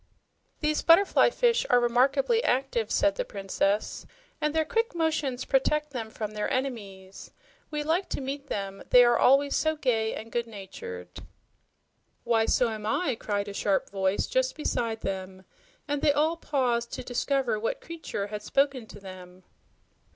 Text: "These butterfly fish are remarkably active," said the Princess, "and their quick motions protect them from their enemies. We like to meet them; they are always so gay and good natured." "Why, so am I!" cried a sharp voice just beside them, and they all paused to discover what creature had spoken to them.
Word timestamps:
"These 0.61 0.81
butterfly 0.81 1.29
fish 1.29 1.63
are 1.69 1.79
remarkably 1.79 2.43
active," 2.43 2.89
said 2.89 3.17
the 3.17 3.23
Princess, 3.23 4.07
"and 4.41 4.51
their 4.55 4.65
quick 4.65 4.95
motions 4.95 5.45
protect 5.45 5.91
them 5.91 6.09
from 6.09 6.31
their 6.31 6.49
enemies. 6.49 7.29
We 7.69 7.83
like 7.83 8.09
to 8.09 8.19
meet 8.19 8.47
them; 8.47 8.81
they 8.89 9.03
are 9.03 9.19
always 9.19 9.55
so 9.55 9.75
gay 9.75 10.15
and 10.15 10.31
good 10.31 10.47
natured." 10.47 11.19
"Why, 12.23 12.47
so 12.47 12.69
am 12.69 12.87
I!" 12.87 13.13
cried 13.13 13.47
a 13.47 13.53
sharp 13.53 13.91
voice 13.91 14.25
just 14.25 14.55
beside 14.55 15.01
them, 15.01 15.45
and 15.87 16.01
they 16.01 16.13
all 16.13 16.35
paused 16.35 16.91
to 16.93 17.03
discover 17.03 17.59
what 17.59 17.79
creature 17.79 18.25
had 18.25 18.41
spoken 18.41 18.87
to 18.87 18.99
them. 18.99 19.43